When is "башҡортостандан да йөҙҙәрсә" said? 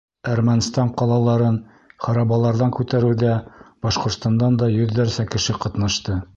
3.87-5.31